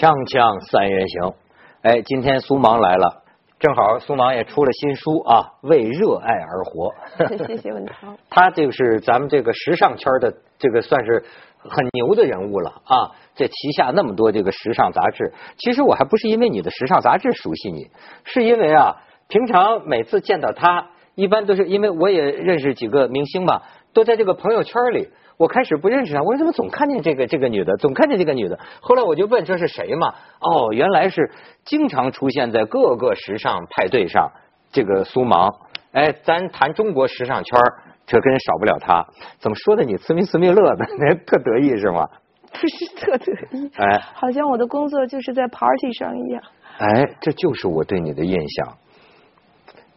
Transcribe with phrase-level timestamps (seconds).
[0.00, 1.34] 锵锵三人行，
[1.82, 3.22] 哎，今天苏芒来了，
[3.58, 6.90] 正好苏芒也出了新书啊，为热爱而活。
[7.46, 8.16] 谢谢文涛。
[8.30, 11.22] 他这个是咱们这个时尚圈的这个算是
[11.58, 17.90] 很牛的人物了啊，这旗下那么多这个时尚杂志，其实我还不是因为你的时尚杂志熟悉你，
[18.24, 18.96] 是因为啊，
[19.28, 23.60] 平常每次见到他，一般都是因为我也认识几个明星嘛，
[23.92, 25.10] 都在这个朋友圈里。
[25.40, 28.60] 我开始不认识她，我说怎么总看见这个这个女的，总看见这个女的。
[28.82, 30.08] 后来我就问这是谁嘛？
[30.38, 31.30] 哦，原来是
[31.64, 34.30] 经常出现在各个时尚派对上
[34.70, 35.50] 这个苏芒。
[35.92, 37.58] 哎，咱谈中国时尚圈，
[38.04, 39.06] 这跟少不了她。
[39.38, 39.82] 怎么说的？
[39.82, 40.84] 你慈眉慈眉乐的，
[41.26, 42.06] 特得意是吗？
[42.52, 46.42] 不是特得意， 哎，好像我的工作就是在 party 上一样。
[46.76, 48.76] 哎，这就是我对你的印象。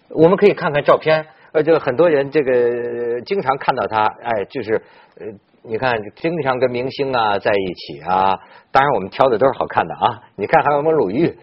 [0.07, 1.25] 我们可以看看照片。
[1.53, 4.73] 呃，这个很多人这个经常看到他，哎，就是
[5.19, 5.27] 呃，
[5.63, 8.39] 你看经常跟明星啊在一起啊。
[8.71, 10.19] 当然，我们挑的都是好看的啊。
[10.35, 11.37] 你看，还有我们鲁豫，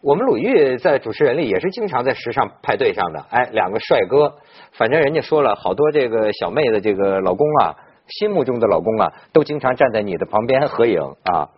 [0.00, 3.20] 我们鲁豫在主持人里也是经常在时尚派对上的。
[3.30, 4.32] 哎，两个帅哥，
[4.74, 7.74] 反正人家说了好多这个小妹的这个老公啊，
[8.06, 11.48] 心目中的老公啊，都经常站在你的旁边合影啊。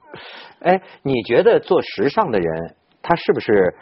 [0.61, 2.77] 哎，你觉得做时尚的人？
[3.03, 3.75] 他是不是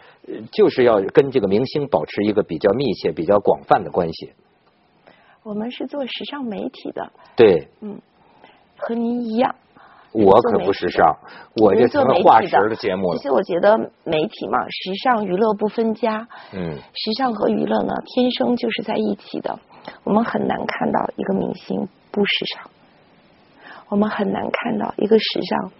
[0.52, 4.32] 就是要跟这个明星保持一个比较密切、比较广泛的关系？
[5.42, 7.10] 我们是做时尚媒体的。
[7.34, 7.68] 对。
[7.80, 8.00] 嗯，
[8.76, 9.54] 和您一样。
[10.12, 11.18] 我可不时尚，
[11.56, 13.14] 我这成了化石的节目。
[13.16, 16.26] 其实我觉得媒体嘛，时尚娱乐不分家。
[16.52, 16.76] 嗯。
[16.94, 19.58] 时尚和娱乐呢，天生就是在一起的。
[20.04, 22.70] 我们很难看到一个明星不时尚，
[23.88, 25.72] 我们很难看到一个时尚。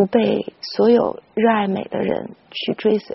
[0.00, 3.14] 不被所有热爱美的人去追随，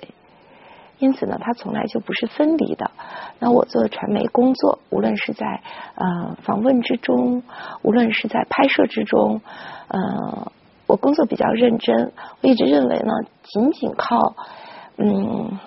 [1.00, 2.92] 因此呢，它从来就不是分离的。
[3.40, 5.64] 那我做传媒工作，无论是在
[5.96, 7.42] 呃访问之中，
[7.82, 9.42] 无论是在拍摄之中，
[9.88, 10.52] 呃，
[10.86, 12.14] 我工作比较认真。
[12.42, 14.36] 我一直认为呢，仅仅靠
[14.98, 15.58] 嗯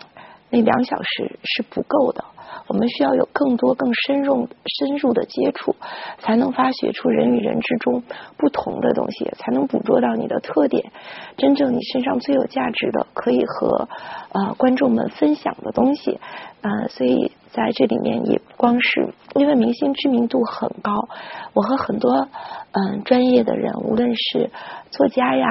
[0.50, 2.24] 那两小时是不够的。
[2.66, 5.76] 我们需要有更多、更深入、深入的接触，
[6.18, 8.02] 才能发掘出人与人之中
[8.36, 10.90] 不同的东西，才能捕捉到你的特点，
[11.36, 13.88] 真正你身上最有价值的，可以和
[14.32, 16.18] 呃观众们分享的东西。
[16.60, 21.08] 呃，所以在这里面也不光是因为明星知名度很高，
[21.54, 22.28] 我和很多
[22.72, 24.50] 嗯专业的人，无论是
[24.90, 25.48] 作家呀。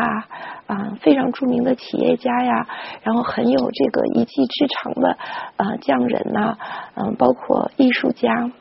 [0.68, 2.68] 啊，非常著名的企业家呀，
[3.02, 5.18] 然后很有这个一技之长的
[5.56, 6.58] 啊匠人呐，
[6.94, 8.52] 嗯，包括艺术家，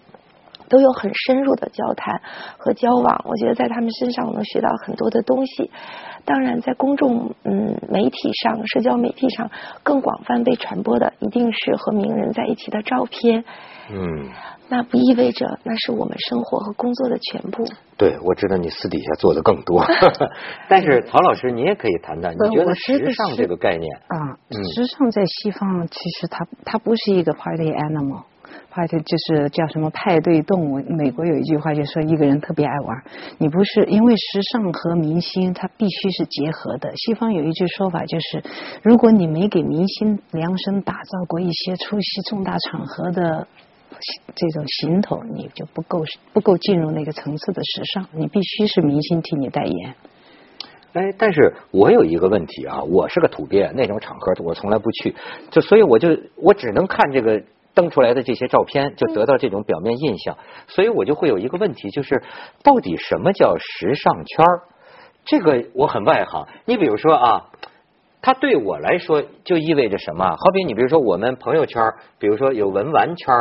[0.68, 2.20] 都有很深入的交谈
[2.58, 3.24] 和交往。
[3.24, 5.70] 我觉得在他们身上我能学到很多的东西。
[6.24, 9.50] 当然，在公众嗯媒体上、社交媒体上
[9.82, 13.44] 更广泛被传播的，一定是和名人在一起的照片。
[13.90, 14.30] 嗯。
[14.68, 17.64] 那不意味着那是我们生活和工作的全部。
[17.96, 19.86] 对，我知道你私底下做的更多。
[20.68, 24.34] 但是曹老师，你也可以谈谈，你觉得时尚这个概念啊？
[24.74, 27.70] 时尚在西方其实它它不是一个 party
[28.76, 30.82] animal，party 就是叫什么派对动物。
[30.96, 33.02] 美国有一句话就说一个人特别爱玩，
[33.38, 36.92] 你不是因为时尚和明星它必须是结合的。
[36.96, 38.42] 西方有一句说法就是，
[38.82, 43.46] 如果你没给明星量身打造过一些出席重大场合的。
[44.34, 46.04] 这种行头你就不够
[46.34, 49.94] 不够进入那个层次的时尚，你必须是明星替你代言。
[50.92, 55.14] 哎，但是我有一个问题啊，我是个土鳖，那种场合我从来不去，
[55.50, 57.42] 就所以我就我只能看这个
[57.76, 62.24] 登出来的这些照片，就得到这种表面印象，所以我就会有一个问题，就是
[62.64, 64.62] 到底什么叫时尚圈儿
[65.24, 66.48] 这个我很外行。
[66.64, 67.46] 你比如说啊，
[68.22, 70.24] 它对我来说就意味着什么？
[70.24, 71.82] 好比你比如说我们朋友圈，
[72.18, 73.34] 比如说有文玩圈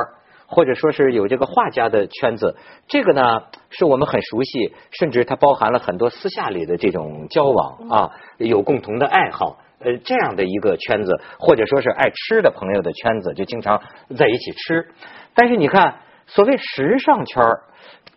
[0.47, 2.55] 或者说是有这个画家的圈子，
[2.87, 13.81] 这个呢是我们很熟悉，甚至它包含了很多私下里的这种交往啊，有共同的爱好，呃，这样的一个圈子，或者说是爱吃的朋友的圈子，就经常
[14.17, 14.87] 在一起吃。
[15.33, 15.95] 但是你看，
[16.27, 17.43] 所谓时尚圈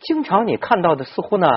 [0.01, 1.49] 经常你看到的似乎呢，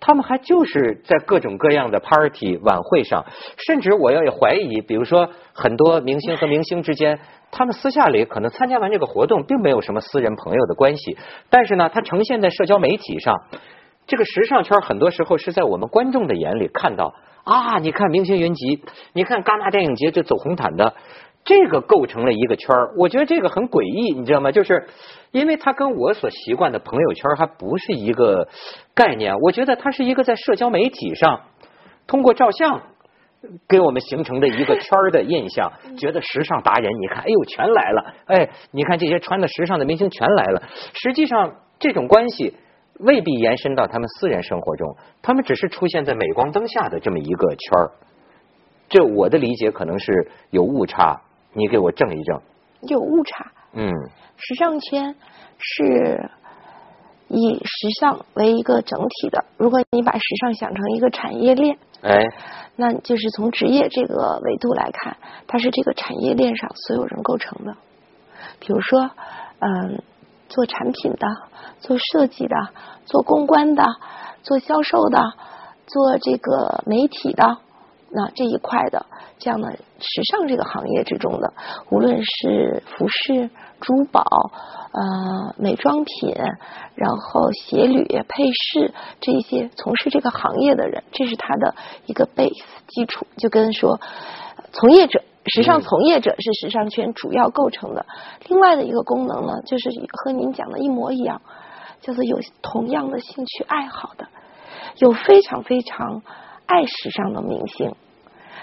[0.00, 3.24] 他们还就是在各种各样的 party 晚会上，
[3.66, 7.20] 甚至我要也怀疑，比如说很多明星和明星之间。
[7.56, 11.16] 他们私下里可能参加完这个活动，并没有什么私人朋友的关系，
[11.50, 13.44] 但是呢，它呈现在社交媒体上，
[14.08, 17.14] 这个时尚圈很多时候是在我们观众的眼里看到
[17.44, 18.82] 啊，你看明星云集，
[19.12, 20.94] 你看戛纳电影节这走红毯的，
[21.44, 24.50] 这个构成了一个圈我觉得这个很诡异，你知道吗？
[24.50, 24.88] 就是
[25.30, 28.48] 因为它跟我所习惯的朋友圈还不是一个
[28.94, 31.40] 概念，我觉得它是一个在社交媒体上
[32.06, 32.82] 通过照相。
[33.68, 40.62] 给我们形成的一个圈的印象，觉得时尚达人，你看，哎呦，全来了，哎，你看这些穿的时尚的明星全来了。
[40.94, 42.54] 实际上，这种关系
[43.00, 47.90] 未必延伸到他们私人生活中，他们只是出现在镁光灯下的这么一个圈儿。
[48.88, 51.20] 这我的理解可能是有误差，
[51.52, 52.40] 你给我正一正。
[52.82, 53.50] 有误差。
[53.72, 53.90] 嗯
[54.36, 55.16] 时尚圈
[55.58, 56.30] 是
[57.28, 59.44] 以时尚为一个整体的。
[59.56, 62.14] 如果你把时尚想成一个产业链，哎，
[62.76, 67.76] 那就是从职业这个维度来看，它是这个产业链上所有人构成的。
[68.60, 69.10] 比如说，
[69.58, 70.02] 嗯，
[70.48, 71.26] 做产品的、
[71.80, 72.56] 做设计的、
[73.06, 73.84] 做公关的、
[74.42, 75.32] 做销售的、
[75.86, 77.58] 做这个媒体的，
[78.10, 79.06] 那这一块的
[79.38, 81.52] 这样的时尚这个行业之中的，
[81.90, 83.50] 无论是服饰、
[83.80, 84.22] 珠宝、
[84.92, 86.34] 呃美妆品，
[86.94, 91.74] 然后鞋履、配饰这些从事这个行业的人，这是他的
[92.06, 94.00] 一个 base 基础，就跟说
[94.72, 95.22] 从业者。
[95.46, 98.06] 时尚从业者是时尚圈主要构成的，
[98.48, 99.90] 另外的一个功能呢，就是
[100.22, 101.42] 和您讲的一模一样，
[102.00, 104.26] 就是有同样的兴趣爱好的，
[104.98, 106.22] 有非常非常
[106.66, 107.94] 爱时尚的明星，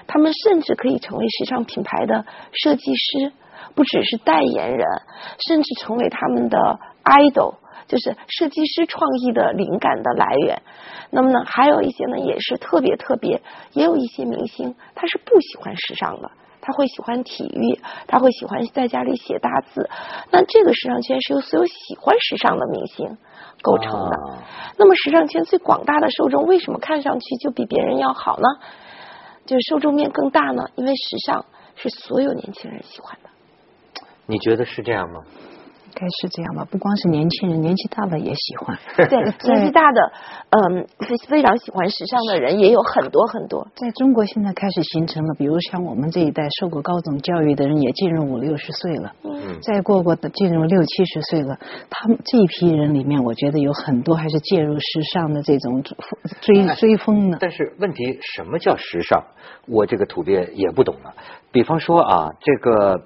[0.07, 3.31] 他们甚至可以成为时尚品牌的设计师，
[3.75, 4.87] 不只是代言人，
[5.47, 6.57] 甚至成为他们的
[7.03, 7.55] idol，
[7.87, 10.61] 就是设计师创意的灵感的来源。
[11.11, 13.41] 那么呢，还有一些呢，也是特别特别，
[13.73, 16.31] 也有一些明星他是不喜欢时尚的。
[16.61, 19.89] 他会喜欢体育，他会喜欢在家里写大字。
[20.31, 23.17] 那这个时尚圈是由所有喜欢时尚的明星
[23.61, 24.15] 构成的。
[24.15, 24.43] 啊
[24.77, 28.43] 那么时尚圈最广大的受众为什么看上去就比别人要好呢？
[29.45, 30.69] 就是受众面更大呢？
[30.75, 33.29] 因为时尚是所有年轻人喜欢的。
[34.27, 35.21] 你觉得是这样吗？
[35.91, 38.79] 应该是这样吧，不光是年轻人，年纪大了也喜欢。
[38.95, 39.19] 对，
[39.53, 40.11] 年纪大的，
[40.49, 43.67] 嗯，非非常喜欢时尚的人也有很多很多。
[43.75, 51.59] 在中国现在开始形成了，比如像我们这一代受过高等教育的人，也进入五六十岁了，嗯再过过的进入六七十岁了，
[51.89, 55.83] 他们这一批人里面，我觉得有很多还是介入时尚的这种
[56.39, 57.37] 追追风的。
[57.41, 59.21] 但是问题，什么叫时尚？
[59.67, 61.13] 我这个土鳖也不懂了。
[61.51, 63.01] 比方说啊，这个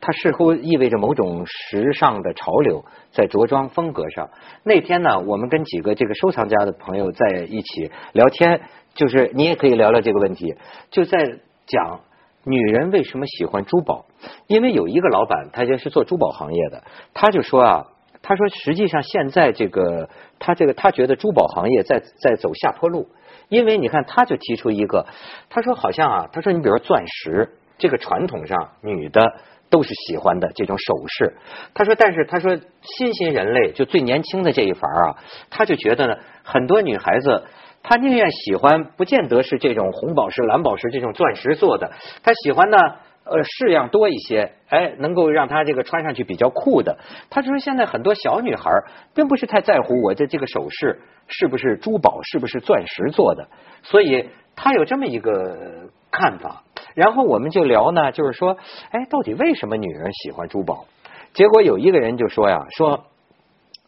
[0.00, 4.30] 它似乎意味着某种时尚的潮流在着装风格上。
[4.64, 8.60] 那天呢，我们跟几个这个收藏家的朋友在一起聊天，
[8.94, 10.56] 就是你也可以聊聊这个问题，
[10.90, 11.18] 就在
[11.66, 12.00] 讲
[12.44, 14.06] 女人为什么喜欢珠宝。
[14.46, 16.84] 因为有一个老板，他就是做珠宝行业的，
[17.14, 17.86] 他就说啊。
[18.20, 20.10] 他说：“实际上，现在这个
[20.40, 23.08] 他这个他觉得珠宝行业在在走下坡路，
[23.48, 25.06] 因为你看，他就提出一个，
[25.48, 27.48] 他说好像啊，他说你比如说钻石，
[27.78, 29.36] 这个传统上女的
[29.70, 31.36] 都是喜欢的这种首饰。
[31.74, 35.16] 他说，但是他说新兴人类就最年轻的这一伐啊，
[35.50, 37.44] 他就觉得呢，很多女孩子。”
[37.80, 41.92] 她宁愿喜欢，不见得是这种红宝石、蓝宝石这种钻石做的，
[42.24, 42.76] 她喜欢呢，
[43.24, 46.98] 呃，式样多一些，哎，能够让她这个穿上去比较酷的。
[47.30, 48.68] 他说现在很多小女孩
[49.14, 53.46] 并不是太在乎我的这个首饰是不是珠宝、是不是钻石做的，
[53.84, 56.64] 所以他有这么一个看法。
[56.98, 58.56] 然后我们就聊呢，就是说，
[58.90, 60.86] 哎，到底为什么女人喜欢珠宝？
[61.32, 63.04] 结果有一个人就说呀，说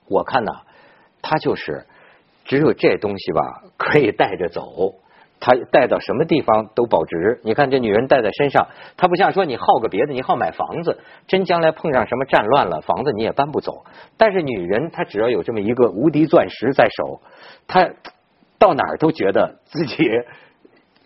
[0.08, 0.52] 我看呐，
[1.20, 1.86] 他就是。
[2.46, 4.94] 只有这东西吧，可以带着走，
[5.38, 7.40] 它带到什么地方都保值。
[7.44, 8.66] 你看这女人带在身上，
[8.96, 10.98] 她不像说你好个别的，你好买房子，
[11.28, 13.84] 真将来碰上什么战乱了，房子你也搬不走。
[14.16, 17.20] 但是女人她只要有这么一个无敌钻石在手，
[17.68, 17.88] 她
[18.58, 20.10] 到哪儿都觉得自己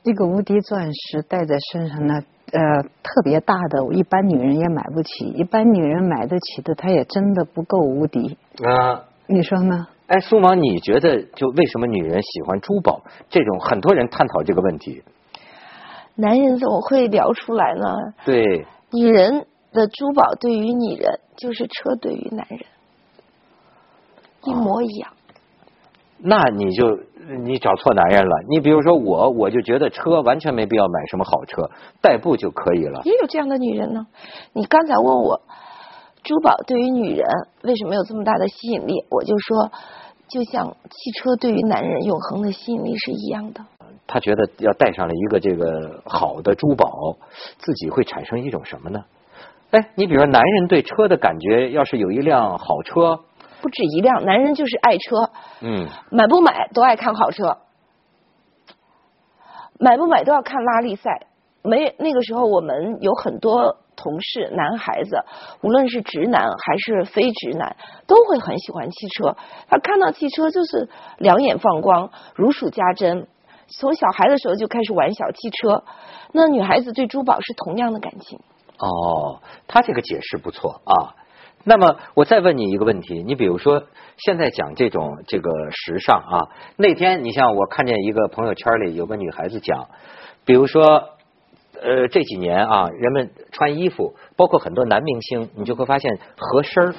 [0.05, 8.37] 一个无敌钻石戴在身上呢，呃，特别大的，一般女人也买不起，一般女人买得起的，她也真的不够无敌。
[8.63, 9.05] 啊。
[9.27, 9.87] 你说呢？
[10.07, 13.01] 哎，苏芒，你觉得就为什么女人喜欢珠宝？
[13.31, 15.03] 这种很多人探讨这个问题。
[16.15, 17.87] 男人怎么会聊出来呢？
[18.27, 22.61] 对，女人的珠宝对于女人就是车对于男人，
[24.45, 25.15] 一模一样。
[26.27, 26.99] 那你就
[27.43, 28.35] 你找错男人了。
[28.49, 33.03] 你比如说我，我就觉得车完全没必要买什么好车，代步就可以了。
[33.05, 34.07] 也有这样的女人呢。
[34.55, 35.43] 你刚才问我，
[36.23, 37.27] 珠宝对于女人
[37.63, 39.05] 为什么有这么大的吸引力？
[39.11, 39.71] 我就说，
[40.29, 43.61] 就像汽车对于男人永恒的吸引力是一样的。
[44.07, 47.19] 他觉得要带上了一个这个好的珠宝，
[47.59, 49.05] 自己会产生一种什么呢？
[49.71, 53.21] 哎，你比如说男人对车的感觉，要是有一辆好车，
[53.65, 55.31] 不止一辆，男人就是爱车，
[55.63, 57.57] 嗯，买不买都爱看好车，
[59.79, 61.29] 买不买都要看拉力赛。
[61.63, 65.17] 没那个时候，我们有很多同事，男孩子，
[65.63, 69.35] 无论是直男还是非直男，都会很喜欢汽车。
[69.67, 73.27] 他看到汽车就是两眼放光，如数家珍。
[73.69, 75.85] 从小孩的时候就开始玩小汽车。
[76.33, 78.39] 那女孩子对珠宝是同样的感情。
[78.77, 81.17] 哦，他这个解释不错啊。
[81.67, 83.85] 那么我再问你一个问题，你比如说
[84.19, 89.89] 现在讲这种这个时尚啊，那天你像我看见一个朋友圈里有个女孩子讲，
[90.45, 90.85] 比如说
[91.81, 96.95] 呃这几年啊，人们穿衣服，包括很多男明星，你就会发现合身儿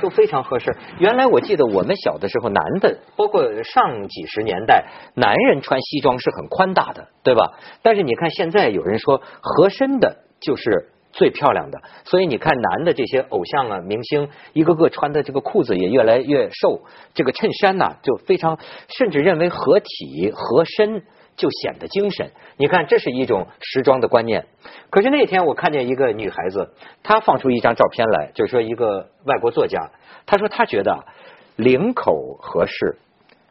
[0.00, 0.74] 都非常合身。
[0.98, 7.52] 原来我记得我们小的时候，男的，包括上几十年代，男人穿西装是很宽大的，对吧？
[7.82, 10.88] 但是你看现在有人说合身的就是。
[11.16, 16.82] 最漂亮的，所以你看男的这些偶像啊、明星，一个个穿的这个裤子也越来越瘦，
[17.14, 18.58] 这个衬衫呐、就非常，
[18.98, 21.02] 甚至认为合体合身
[21.34, 22.32] 就显得精神。
[22.58, 24.44] 你看，这是一种时装的观念。
[24.90, 29.90] 可是那天我看见一个女孩子，她放出一张照片来，就是说一个外国作家，
[30.26, 31.06] 她说她觉得
[31.56, 32.98] 领口合适。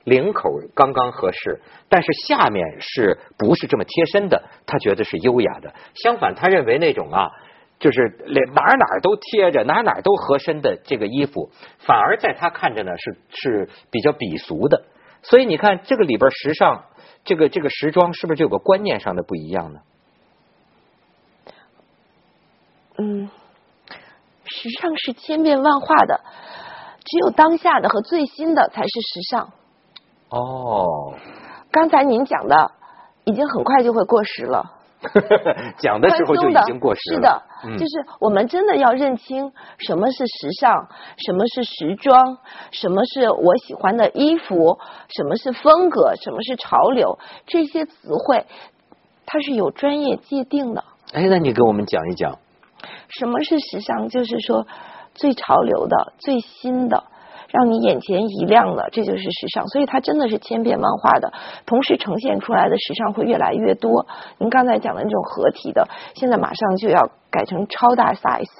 [0.03, 4.43] 领口刚刚合适，但是下面是不是这么贴身的？
[4.67, 5.73] 她觉得是优雅的。
[5.95, 7.31] 相反，她认为那种啊，
[7.79, 14.85] 就是连哪儿哪儿都贴着，哪儿哪儿都合身的这个衣服，反而在他看着呢是是比较鄙俗的。
[15.21, 16.85] 所以你看这个里边时尚，
[17.23, 19.79] 这个这个时装是不是就有个观念上的不一样呢？
[22.97, 23.29] 嗯，
[24.45, 26.21] 时尚是千变万化的，
[27.03, 29.51] 只有当下的和最新的才是时尚。
[30.29, 31.13] 哦，
[31.71, 32.71] 刚才您讲的
[33.25, 34.74] 已经很快就会过时了。
[35.77, 37.15] 讲的时候就已经过时了。
[37.15, 40.87] 是的，嗯就是我们真的要认清什么是时尚，
[41.25, 42.37] 什么是时装，
[42.71, 44.77] 什么是我喜欢的衣服，
[45.09, 48.45] 什么是风格，什么是潮流，这些词汇
[49.25, 50.83] 它是有专业界定的。
[51.13, 52.37] 哎，那你给我们讲一讲。
[53.07, 54.09] 什么是时尚？
[54.09, 54.67] 就是说
[55.13, 57.03] 最潮流的、最新的，
[57.55, 59.65] 让你眼前一亮的，这就是时尚。
[59.69, 61.31] 所以它真的是千变万化的，
[61.65, 64.05] 同时呈现出来的时尚会越来越多。
[64.37, 68.51] 您刚才讲的那种合体的，现在马上就要改成超大 size，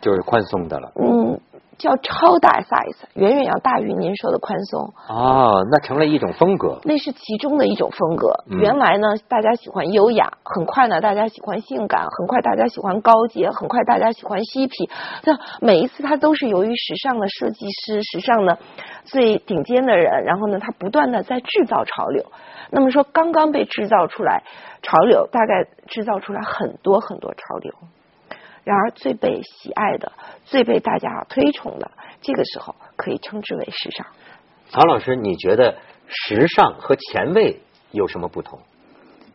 [0.00, 0.90] 就是宽松的了。
[0.96, 1.38] 嗯，
[1.78, 4.92] 叫超大 size，远远要大于您说的宽松。
[5.08, 6.80] 哦，那成了一种风格。
[6.84, 8.32] 那是其中的一种风格。
[8.50, 14.90] 嗯原来呢，大家喜欢优雅，很快呢，大家喜欢性感，很快大家喜欢高洁，很快大家喜欢嬉皮。
[15.24, 18.58] 那每一次它都是由于时尚的设计师、时尚的
[19.04, 22.24] 最顶尖的人，然后呢，他不断的在制造潮流。
[22.70, 24.42] 那么说，刚刚被制造出来
[24.82, 27.72] 潮流，大概制造出来很多很多潮流。
[28.68, 30.12] 然而，最被喜爱的、
[30.44, 34.06] 最被大家推崇的，这个时候可以称之为时尚。
[34.68, 38.58] 曹老师，你觉得时尚和前卫有什么不同？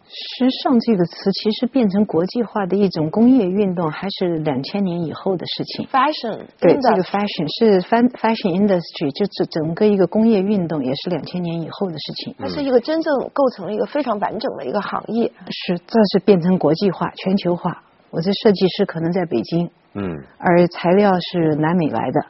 [0.05, 5.87] 时尚这个词其实变成国际化的一种工业运动，还是两千年以后的事情。
[5.87, 12.35] Fashion，对，的这个 fashion 是 fan fashion industry，就是整个一个工业运动，也是两千年以后的事情。
[12.37, 15.31] 它是一个真正构成了一个非常完整的一个行业。
[15.49, 17.81] 是，这是变成国际化、全球化。
[18.13, 22.25] 我这设计师可能在北京，嗯，而材料是南美来的，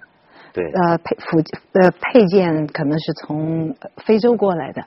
[0.53, 1.37] 对，呃配附
[1.73, 4.81] 呃配件可能是从呃非洲过来的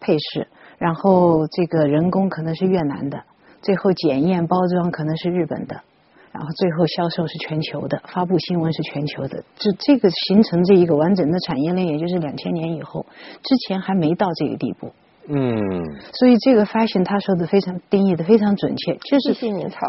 [0.00, 3.22] 配饰，然后这个人工可能是越南的，
[3.60, 5.82] 最后检验包装可能是日本的，
[6.32, 9.44] 然后最后销售是全球的，发布新闻是全球的。
[9.56, 13.04] 这这个形成这一个完整的产业链，也就是两千年以后，
[13.42, 14.94] 之前还没到这个地步。
[15.30, 19.34] 嗯，所以这个 fashion 他说的非常定义的非常准确，就是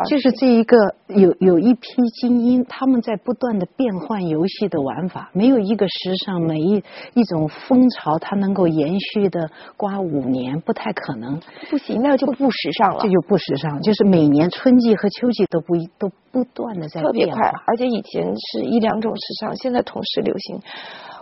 [0.09, 0.75] 就是这一个
[1.07, 13.81] 有有一批精英，他们在不断的变换游戏的玩法，没有一个时尚每一一种风潮它能够延续的刮五年，不太可能，不行，那就不时尚了这，就不时尚。
[13.81, 17.63] 就是每年春季和秋季都不一都不断的在特别快变化。。
[17.65, 20.59] 而且以前是一两种时尚，现在同时流行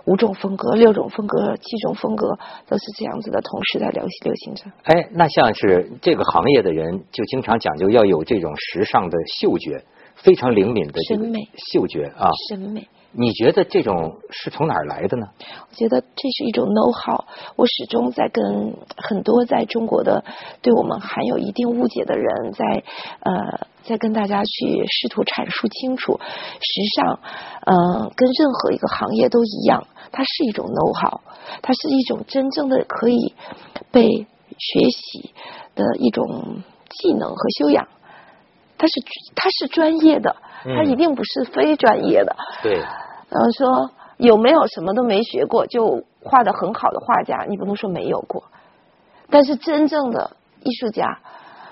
[0.08, 4.64] 五种风格、六种风格、七种风格，都是这样子的，同时在流流行着。
[4.84, 9.84] 哎，那像是这个行业的人，就经常讲究要有这种时尚的嗅觉，
[10.16, 12.32] 非常灵敏的这个审美嗅觉啊。
[12.50, 15.28] 审美，你觉得这种是从哪儿来的呢？
[15.70, 17.26] 我觉得这是一种 know how。
[17.56, 20.24] 我始终在跟很多在中国的
[20.62, 22.84] 对我们含有一定误解的人在
[23.22, 27.20] 呃在跟大家去试图阐述清楚，时尚
[27.66, 31.22] 呃跟任何一个行业都一样，它是一种 know how，
[31.62, 33.34] 它是一种真正的可以
[33.92, 35.34] 被学习
[35.74, 37.88] 的一种技能和修养。
[38.78, 38.94] 它是
[39.36, 42.36] 他是专业的，它嗯一定不是非专业的。
[42.62, 42.80] 对，
[43.30, 48.44] 然后说有没有什么都没学过就画的很好的画家，你不能说没有过。
[49.30, 51.20] 但是真正的艺术家，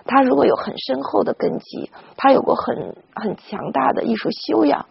[0.06, 4.86] 他如果有很深厚的根基，他有过很很强大的艺术修养，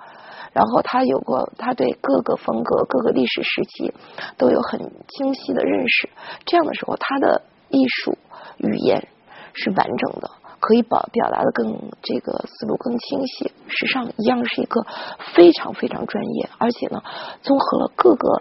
[0.53, 3.93] 然后他有过他对各个风格、各个历史时期
[4.39, 6.09] 都有很清晰的认识，
[6.47, 8.17] 这样的时候，他的艺术
[8.57, 9.09] 语言
[9.53, 10.31] 是完整的。
[10.65, 14.87] 可以表表达的更这个思路更清晰，时尚一样是一个
[15.35, 17.03] 非常非常专业，而且呢，
[17.43, 18.41] 综合了各个，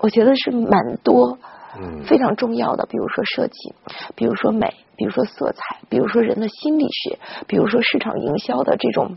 [0.00, 1.38] 我觉得是蛮多
[1.78, 3.74] 嗯非常重要的，比如说设计，
[4.14, 9.16] 比如说美，比如说色彩，比如说人的心理学，比如说市场营销的这种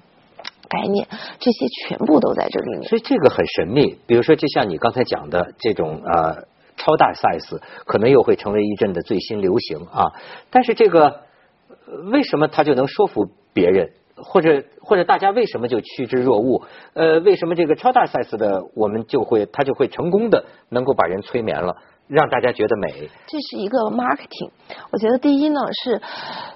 [0.70, 2.84] 概念，这些全部都在这里面。
[2.84, 4.00] 所以这个很神秘。
[4.08, 6.46] 比如说，就像你刚才讲的这种呃
[6.78, 10.06] 超大 size，可能又会成为一阵的最新流行啊。
[10.50, 11.20] 但是这个呃
[12.12, 13.92] 为什么他就能说服别人？
[14.22, 16.62] 或者或者大家为什么就趋之若鹜？
[16.94, 21.78] 呃，为什么这个超大 size 的我们就会他就会成功的能够把人催眠了，
[22.08, 23.10] 让大家觉得美？
[23.28, 24.52] 这是一个 marketing。
[24.92, 26.02] 我觉得第一呢是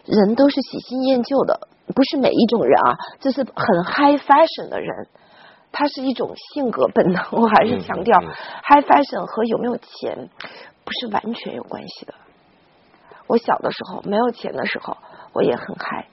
[0.06, 5.08] 人都是喜新厌旧的，不是每一种人啊，就是很 high fashion 的人，
[5.72, 7.24] 他是一种性格本能。
[7.32, 8.32] 我还是强调、嗯嗯
[8.68, 10.28] high fashion 和有没有钱
[10.84, 12.14] 不是完全有关系的。
[13.28, 14.98] 我小的时候没有钱的时候，
[15.34, 16.06] 我也很嗨。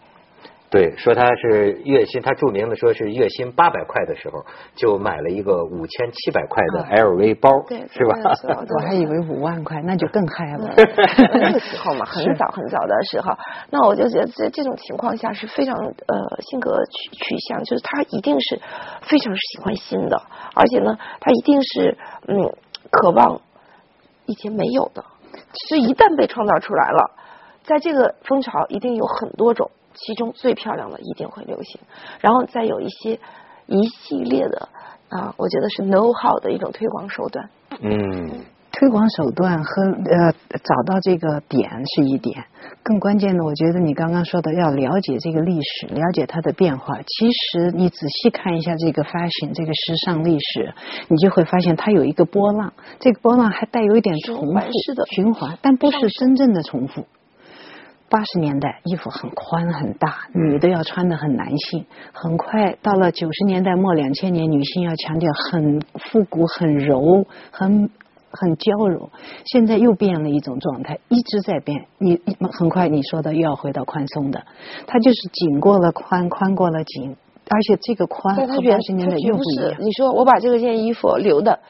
[0.72, 4.46] 对，说他是月薪，他著名的说是月薪八百块的时候，
[4.76, 8.16] 就买了一个五千七百块的 LV 包，对是吧？
[8.78, 10.72] 我还以为五万块，那就更嗨了。
[10.76, 13.36] 那个时候嘛，很早很早的时候，
[13.70, 18.60] 那我就觉得在这种情况下是非常呃性格取取向，就是他一定是
[19.02, 20.22] 非常喜欢新的，
[20.54, 21.98] 而且呢，他一定是
[22.28, 22.36] 嗯
[22.92, 23.40] 渴望
[24.26, 25.04] 以前没有的，
[25.68, 27.10] 所以一旦被创造出来了，
[27.64, 31.80] 在这个风潮一定有很多种，其中最漂亮的一定会流行，
[32.20, 33.18] 然后再有一些
[33.66, 34.68] 一系列的
[35.08, 37.48] 啊，我觉得是 know how 的一种推广手段。
[37.80, 40.32] 嗯，推广手段和呃
[40.64, 42.44] 找到这个点是一点，
[42.82, 46.96] 更关键的，我觉得你刚刚说的要了解这个历史，了解它的变化。
[46.96, 50.74] 其实你仔细看一下这个 fashion 这个时尚历史，
[51.08, 54.54] 你就会发现它有一个波浪，这个波浪还带有一点重复
[54.94, 57.06] 的循环，但不是真正的重复。
[58.10, 61.86] 八十年代衣服很宽很大，女的要穿的很男性。
[62.12, 67.88] 很快到了九十年代末两千年，女性要强调很复古、很柔、很
[68.32, 69.10] 很娇柔。
[69.44, 71.86] 现在又变了一种状态，一直在变。
[71.98, 74.44] 你你很快你说的又要回到宽松的，
[74.88, 77.16] 它就是紧过了宽，宽过了紧，
[77.48, 79.74] 而且这个宽和八十年代又不一样。
[79.76, 81.60] 是你说我把这个件衣服留的，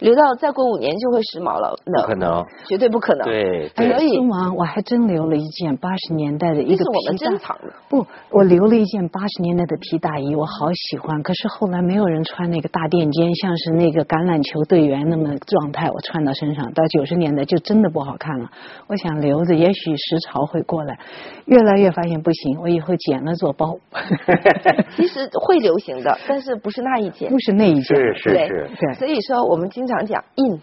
[0.00, 3.24] 留到再过五年就会时髦了，不可能，绝对不可能。
[3.24, 4.18] 对所以
[4.56, 7.72] 我还真留了一件八十年代的一个这是我们皮大珍藏的。
[7.88, 11.22] 不，我留了一件八十年代的皮大衣，我好喜欢。
[11.22, 18.50] 可是后来没有人穿那个大垫肩，像是那个橄榄球队员那么状态，我穿到身上，到九十年代就真的不好看了。
[18.86, 20.98] 我想留着，也许时潮会过来。
[21.44, 23.76] 越来越发现不行，我以后剪了做包，
[24.96, 27.38] 其实会流行的，但是不是那一件不。
[27.40, 27.96] 是那一件。
[27.96, 30.58] 是是对是，对所以说我们经常讲 in，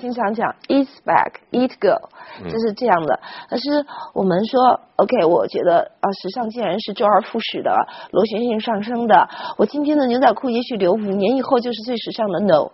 [0.00, 2.08] 经常讲 eat back eat go，
[2.42, 3.20] 嗯就是这样的。
[3.48, 7.70] 可是我们说 OK，我觉得啊，时尚既然是周而复始的、
[8.10, 12.72] 螺旋性上升的，我今天的牛仔裤也许留五年以后就是最时尚的 no。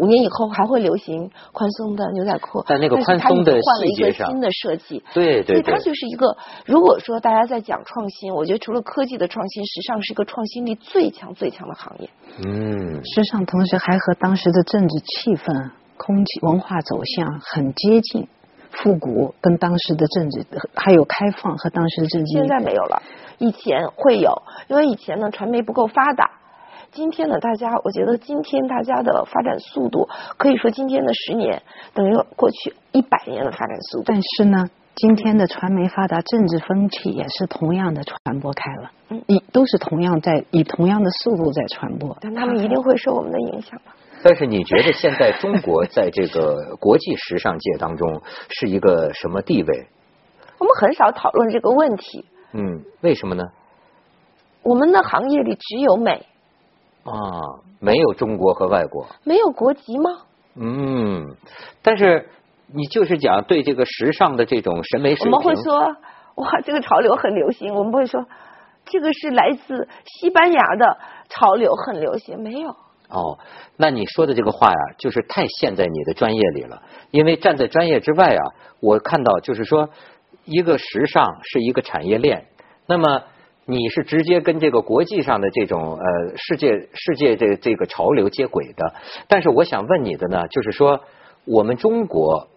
[0.00, 12.08] 五年以后还会流行宽松的牛仔裤，但那个是它宽松的换了一个新的设计，对对对所以它，就是一个，如果说大家在讲创新，我觉得除了科技的创新，时尚是一个创新力最强最强的行业。
[12.38, 18.26] 嗯，时尚同时还和当时的政治气氛、空气、文化走向很接近。
[18.72, 23.02] 复古跟当时的政治还有开放和当时的政治，现在没有了，
[23.38, 26.30] 以前会有，因为以前呢传媒不够发达。
[26.92, 31.62] 今天呢，大家我觉得今天大家的发展速度，可以说今天的十年
[31.94, 34.04] 等于过去一百年的发展速度。
[34.06, 42.16] 但是呢，今天的传媒发达，政治风气也是同样的传播开了，嗯以都是同样在以同样的速度在传播。
[42.20, 43.94] 但他们一定会受我们的影响吧。
[44.22, 49.86] 但是你觉得现在中国在这个国际时尚界当中是一个什么地位？
[50.58, 52.24] 我们很少讨论这个问题。
[52.52, 53.44] 嗯，为什么呢？
[54.62, 56.26] 我们的行业里只有美，
[57.04, 57.12] 啊，
[57.78, 59.06] 没有中国和外国。
[59.24, 60.10] 没有国籍吗？
[60.54, 61.36] 嗯，
[61.82, 62.28] 但是
[62.66, 65.78] 你就是讲对这个时尚的这种审美水平，我们会说，
[66.34, 67.74] 哇，这个潮流很流行。
[67.74, 68.26] 我们不会说，
[68.84, 72.42] 这个是来自西班牙的潮流很流行。
[72.42, 72.70] 没有，
[73.08, 73.38] 哦，
[73.76, 76.82] 那你说的这个话呀，就是太陷在你的专业里了。
[77.10, 78.42] 因为站在专业之外啊，
[78.80, 79.88] 我看到就是说，
[80.44, 82.46] 一个时尚是一个产业链，
[82.86, 83.22] 那么
[83.70, 88.94] 你是直接跟这个国际上的这种呃世界世界这这个潮流接轨的。
[89.28, 91.00] 但是我想问你的呢，就是说
[91.44, 92.48] 我们中国。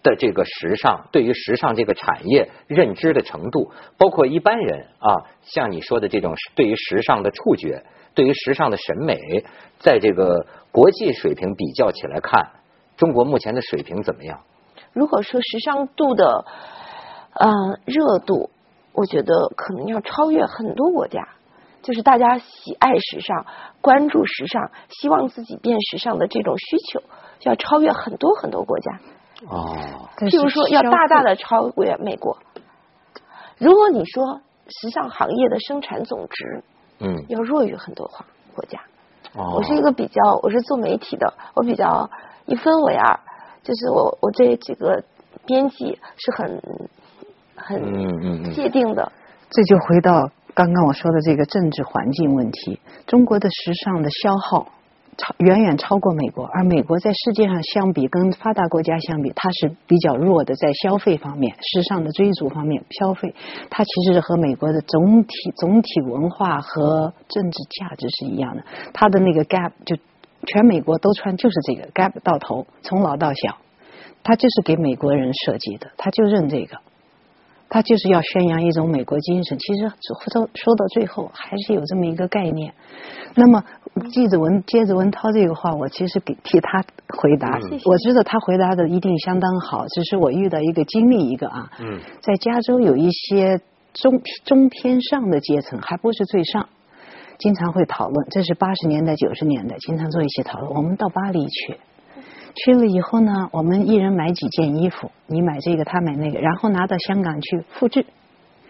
[0.00, 7.82] 的这个时尚，对于时尚这个产业认知的程度，包括一般人啊，像你说的这种对于时尚的触觉，
[8.14, 9.44] 对于时尚的审美，
[9.80, 12.48] 在这个国际水平比较起来看，
[12.96, 14.38] 中国目前的水平怎么样？
[14.92, 16.44] 如果说时尚度的
[17.34, 17.50] 呃
[17.84, 18.50] 热度，
[18.98, 21.28] 我觉得可能要超越很多国家。
[21.80, 23.46] 就是大家喜爱时尚、
[23.80, 27.00] 关注时尚、希望自己变时尚的这种需求，
[27.44, 28.90] 要超越很多很多国家。
[29.48, 32.36] 哦，譬如说，要大大费的超越美国。
[33.58, 36.64] 如果你说时尚行业的生产总值
[36.98, 38.80] 嗯，要弱于很多华国家，
[39.34, 42.10] 哦，我是一个比较，我是做媒体的，我比较
[42.46, 43.20] 一分为二，
[43.62, 45.04] 就是我我这几个
[45.46, 46.60] 编辑是很
[47.58, 49.12] 很界定的，
[49.50, 52.80] 这就回到刚刚我说的这个政治环境问题。
[53.06, 54.72] 中国的时尚的消耗
[55.16, 63.34] 超远远超过美国，而美国在世界上相比跟发达国家相比，它是比较弱的，在消费方面、时尚的追逐方面，消费
[63.68, 68.62] 它其实是和美国的总体总体文化和政治价值是一样的。
[68.92, 69.96] 它的那个 gap 就
[70.46, 73.56] 全美国都穿就是这个 gap 到头，从老到小，
[74.22, 76.78] 它就是给美国人设计的，他就认这个。
[77.68, 79.58] 他就是要宣扬一种美国精神。
[79.58, 79.88] 其实
[80.32, 82.72] 说说到最后，还是有这么一个概念。
[83.34, 83.62] 那么，
[84.10, 87.58] 记着文接着文涛这个话，我其实给替他回答。
[87.70, 93.60] 嗯我知道他回答的一定相当好，只是我遇到一个经历一个啊，嗯在加州有一些
[93.94, 96.68] 中中偏上的阶层，还不是最上，
[97.38, 98.26] 经常会讨论。
[98.30, 100.74] 这是八十年代、九十年代，经常做一些讨论。
[100.74, 101.78] 我们到巴黎去，
[102.64, 108.04] 去了以后呢，我们一人买几件衣服，你买这个，他买那个，然后拿到香港去复制，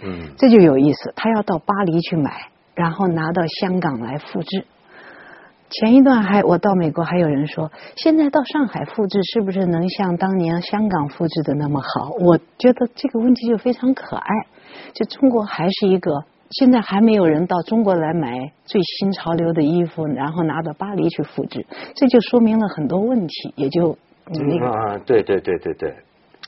[0.02, 1.12] 嗯这就有意思。
[1.16, 4.64] 他要到巴黎去买，然后拿到香港来复制。
[5.70, 12.10] 前一段还我到美国，还有人说，现在到上海复制是不是能像当年香港复制的那么好？
[12.20, 14.34] 我觉得这个问题就非常可爱。
[14.94, 23.96] 就中国还是一个，现在还没有人到中国来买最新潮流的衣服，然后拿到巴黎去复制，这就说明了很多问题，也就。
[24.62, 25.94] 啊，对对对对对，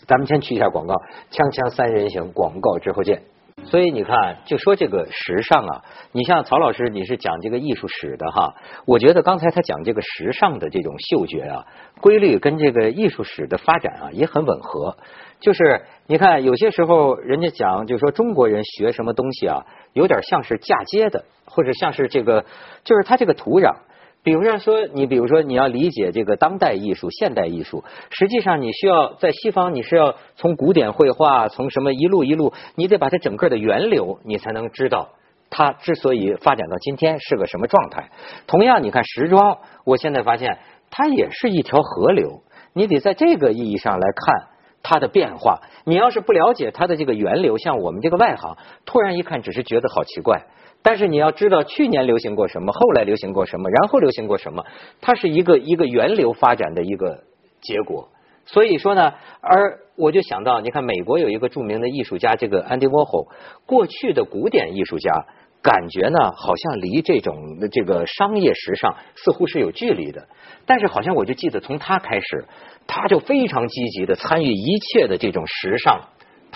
[0.07, 0.95] 咱们先去一下广告，
[1.31, 3.23] 锵锵三人行，广告之后见。
[3.65, 11.67] 所以你看，就说这个时尚啊，你像曹老师，你是讲这个艺术史的哈，我觉得刚才他讲这个时尚的这种嗅觉啊，
[12.01, 14.97] 规律跟这个艺术史的发展啊也很吻合。
[15.39, 22.45] 就是你看，有些时候人家讲，就说中国人学什么东西啊，有点像是嫁接的，或者像是这个，
[22.83, 23.77] 就是他这个土壤。
[24.23, 35.11] 比如说，你比如说你要理解这个当代艺术、现代艺术，实际上你需要在西方，你是要从古典绘画，从什么一路一路，你得把它整个的源流，你才能知道
[35.49, 38.11] 它之所以发展到今天是个什么状态。
[38.47, 40.59] 同样，你看时装，我现在发现
[40.91, 42.43] 它也是一条河流，
[42.75, 44.51] 你得在这个意义上来看。
[44.83, 48.57] 它的变化，你要是不了解它的这个源流，像我们这个外行，
[48.87, 50.47] 突然一看只是觉得好奇怪。
[50.83, 54.65] 但是你要知道，去年流行过什么，后来流行过什么，然后流行过什么，
[55.01, 57.25] 它是一个一个源流发展的一个
[57.61, 58.09] 结果。
[58.47, 63.29] 所以说呢，而我就想到，你看美国有一个著名的艺术家，这个安迪沃霍，
[63.67, 65.27] 过去的古典艺术家，
[65.63, 70.27] 感觉呢好像离这种这个商业时尚似乎是有距离的。
[70.65, 72.47] 但是好像我就记得从他开始，
[72.87, 76.09] 他就非常积极的参与一切的这种时尚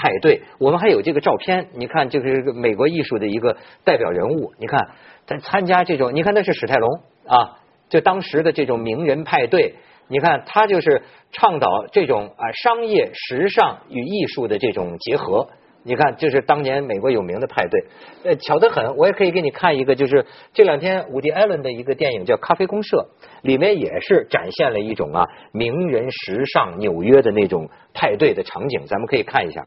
[0.04, 0.42] 派对。
[0.58, 4.52] 我们还有这个照片，你看这个是美国艺术的一个代表人物。
[4.58, 4.90] 你看
[5.26, 7.56] 他参加这种，你看那是史泰龙啊，
[7.88, 9.76] 就当时的这种名人派对。
[10.08, 15.48] 你看他就是倡导这种啊商业、时尚与艺术的这种结合。
[15.86, 17.84] 你看，就是当年美国有名的派对，
[18.24, 18.96] 呃，巧得很。
[18.96, 23.06] 我也可以给你看一个，就是这两天伍迪·艾伦的一个电影叫《咖啡公社》，
[23.42, 29.62] 里面也是展现了一种啊名人时尚纽约的那种派对的场景，咱们可以看一下。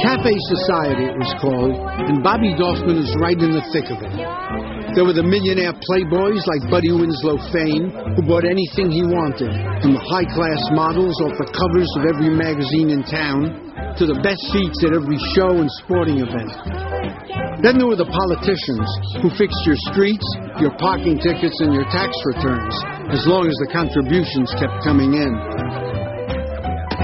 [0.00, 1.74] Cafe Society, it was called,
[2.06, 4.77] and Bobby Dorfman was right in the thick of it.
[4.98, 9.46] There were the millionaire playboys like Buddy Winslow Fame, who bought anything he wanted,
[9.78, 14.18] from the high class models off the covers of every magazine in town to the
[14.26, 16.50] best seats at every show and sporting event.
[17.62, 18.90] Then there were the politicians
[19.22, 20.26] who fixed your streets,
[20.58, 22.74] your parking tickets, and your tax returns,
[23.14, 25.30] as long as the contributions kept coming in.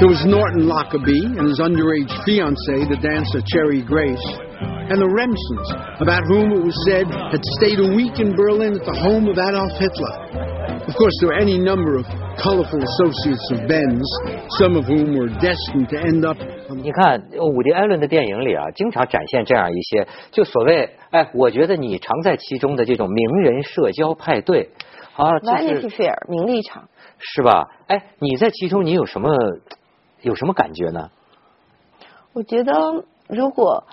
[0.02, 4.18] There was Norton Lockerbie and his underage fiancée, the dancer Cherry Grace,
[4.90, 5.68] and the Remsons,
[6.01, 9.37] about whom it was said had stayed a week in Berlin at the home of
[9.38, 10.14] Adolf Hitler.
[10.87, 12.05] Of course, there were any number of
[12.37, 14.05] colorful associates of Ben's,
[14.61, 16.37] some of whom were destined to end up
[16.77, 24.70] 你看伍迪·艾伦的电影里啊，经常展现这样一些，就所谓哎，我觉得你常在其中的这种名人社交派对
[25.16, 27.68] 啊，就 Vanity Fair 名利场，是吧？
[27.87, 29.31] 哎，你在其中你有什么
[30.20, 31.11] 有什么感觉呢？
[32.33, 33.85] 我觉得如果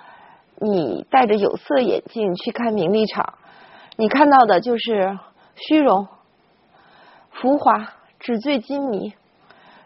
[0.62, 3.34] 你戴着有色眼镜去看名利场，
[3.98, 5.18] 你看到的就是
[5.56, 6.08] 虚荣、
[7.32, 9.14] 浮华、纸醉金迷。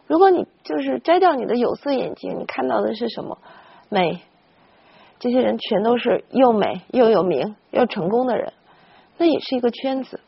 [0.06, 3.38] 如果你就是摘掉你的有色眼镜，你看到的是什么？
[3.90, 4.22] 美。
[5.18, 8.52] 这些人全都是又美又有名又成功的人，
[9.18, 10.20] 那也是一个圈子。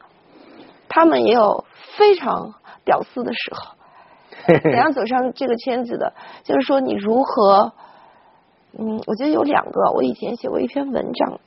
[0.88, 1.66] 他们也有
[1.98, 2.54] 非常
[2.86, 3.76] 屌丝的时候。
[4.64, 6.14] 怎样走上这个圈子的？
[6.44, 7.74] 就是说你如何，
[8.74, 9.92] 嗯，我觉得有两个。
[9.94, 11.40] 我以前写过一篇文章，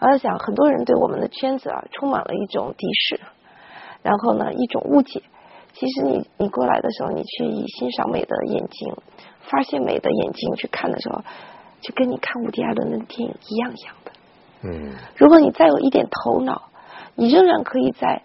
[0.00, 3.20] 我在想，很多人对我们的圈子啊，充满了一种敌视，
[4.02, 5.22] 然后呢，一种误解。
[5.72, 8.96] 其实你你过来的时候，你去以欣赏美的眼睛、
[9.42, 11.22] 发现美的眼睛去看的时候，
[11.80, 14.12] 就跟你看伍迪·艾伦的电影一样一样的。
[14.62, 14.94] 嗯。
[15.16, 16.70] 如果你再有一点头脑，
[17.14, 18.22] 你仍然可以在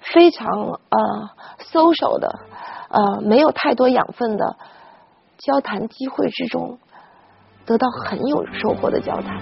[0.00, 0.48] 非常
[0.90, 1.30] 呃
[1.72, 2.40] social 的。
[2.88, 4.58] 呃，没有太多养分的
[5.38, 6.78] 交谈机会之中，
[7.72, 9.36] 得到很有收获的交谈。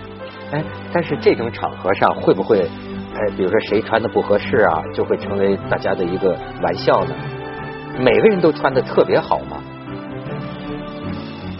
[0.52, 6.30] 哎，但是这种场合上会不会，哎，比如说谁穿的不合适啊，就会成为大家的一个
[6.62, 7.14] 玩笑呢？
[7.98, 9.58] 每个人都穿的特别好吗？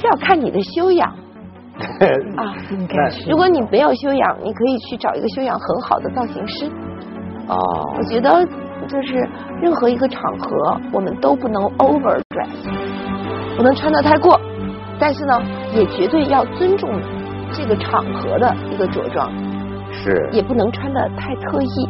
[0.00, 1.10] 这要看你的修养
[2.38, 2.54] 啊。
[3.28, 6.66] 如果你没有修养，你可以去找一个修养很好的造型师。
[7.46, 7.56] 啊。
[7.98, 8.46] 我觉得。
[8.88, 9.14] 就是
[9.60, 12.48] 任何一个场合，我们都不能 overdress，
[13.54, 14.40] 不能穿的太过，
[15.00, 15.32] 但是呢，
[15.74, 16.90] 也绝对要尊重
[17.52, 19.32] 这个场合的一个着装，
[19.90, 21.88] 是，也不能穿的太特意。